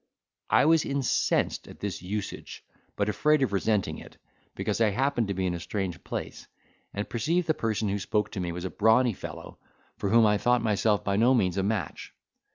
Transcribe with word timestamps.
I 0.49 0.65
was 0.65 0.83
incensed 0.83 1.67
at 1.67 1.79
this 1.79 2.01
usage, 2.01 2.63
but 2.95 3.07
afraid 3.07 3.43
of 3.43 3.53
resenting 3.53 3.99
it, 3.99 4.17
because 4.55 4.81
I 4.81 4.89
happened 4.89 5.27
to 5.27 5.35
be 5.35 5.45
in 5.45 5.53
a 5.53 5.59
strange 5.59 6.03
place, 6.03 6.47
and 6.91 7.07
perceived 7.07 7.45
the 7.45 7.53
person 7.53 7.87
who 7.87 7.99
spoke 7.99 8.31
to 8.31 8.39
me 8.39 8.51
was 8.51 8.65
a 8.65 8.71
brawny 8.71 9.13
fellow, 9.13 9.59
for 9.97 10.09
whom 10.09 10.25
I 10.25 10.39
thought 10.39 10.63
myself 10.63 11.03
by 11.03 11.17
no 11.17 11.35
means 11.35 11.55
a 11.57 11.61
match. 11.61 12.15